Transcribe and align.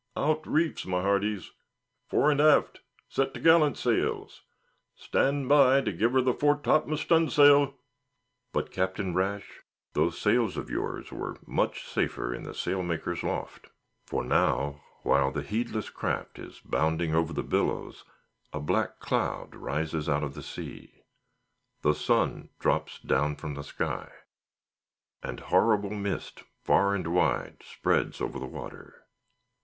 "Out 0.17 0.47
reefs, 0.47 0.83
my 0.87 1.03
hearties; 1.03 1.51
fore 2.09 2.31
and 2.31 2.41
aft 2.41 2.81
set 3.07 3.35
t' 3.35 3.39
gallant 3.39 3.77
sails! 3.77 4.41
stand 4.95 5.47
by 5.47 5.79
to 5.81 5.91
give 5.91 6.13
her 6.13 6.21
the 6.23 6.33
fore 6.33 6.55
topmast 6.57 7.03
stun' 7.03 7.29
sail!" 7.29 7.75
But, 8.51 8.71
Captain 8.71 9.13
Rash, 9.13 9.61
those 9.93 10.17
sails 10.17 10.57
of 10.57 10.71
yours 10.71 11.11
were 11.11 11.37
much 11.45 11.83
safer 11.87 12.33
in 12.33 12.41
the 12.41 12.55
sailmaker's 12.55 13.21
loft. 13.21 13.67
For 14.07 14.23
now, 14.23 14.81
while 15.03 15.29
the 15.29 15.43
heedless 15.43 15.91
craft 15.91 16.39
is 16.39 16.61
bounding 16.61 17.13
over 17.13 17.31
the 17.31 17.43
billows, 17.43 18.03
a 18.51 18.59
black 18.59 18.99
cloud 19.01 19.53
rises 19.55 20.09
out 20.09 20.23
of 20.23 20.33
the 20.33 20.41
sea; 20.41 21.03
the 21.83 21.93
sun 21.93 22.49
drops 22.57 22.97
down 22.97 23.35
from 23.35 23.53
the 23.53 23.63
sky; 23.63 24.11
and 25.21 25.41
horrible 25.41 25.91
mist 25.91 26.43
far 26.63 26.95
and 26.95 27.05
wide 27.13 27.61
spreads 27.63 28.19
over 28.19 28.39
the 28.39 28.47
water. 28.47 29.05